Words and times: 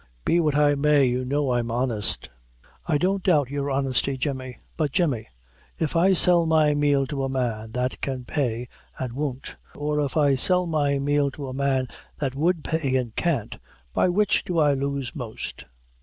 Be 0.25 0.39
what 0.39 0.55
I 0.55 0.73
may, 0.73 1.05
you 1.05 1.23
know 1.23 1.53
I'm 1.53 1.69
honest." 1.69 2.31
"I 2.87 2.97
don't 2.97 3.21
doubt 3.21 3.51
your 3.51 3.69
honesty, 3.69 4.17
Jemmy; 4.17 4.57
but 4.75 4.91
Jemmy, 4.91 5.27
if 5.77 5.95
I 5.95 6.13
sell 6.13 6.47
my 6.47 6.73
meal 6.73 7.05
to 7.05 7.23
a 7.23 7.29
man 7.29 7.73
that 7.73 8.01
can 8.01 8.25
pay 8.25 8.67
and 8.97 9.13
won't, 9.13 9.55
or 9.75 9.99
if 9.99 10.17
I 10.17 10.33
sell 10.33 10.65
my 10.65 10.97
meal 10.97 11.29
to 11.29 11.47
a 11.49 11.53
man 11.53 11.87
that 12.17 12.33
would 12.33 12.63
pay 12.63 12.95
and 12.95 13.15
can't, 13.15 13.59
by 13.93 14.09
which 14.09 14.43
do 14.43 14.57
I 14.57 14.73
lose 14.73 15.13
most? 15.15 15.65